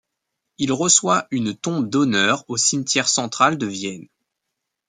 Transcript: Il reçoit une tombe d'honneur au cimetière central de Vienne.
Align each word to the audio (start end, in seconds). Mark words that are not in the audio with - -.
Il 0.57 0.71
reçoit 0.73 1.27
une 1.29 1.53
tombe 1.55 1.87
d'honneur 1.87 2.43
au 2.47 2.57
cimetière 2.57 3.07
central 3.07 3.59
de 3.59 3.67
Vienne. 3.67 4.07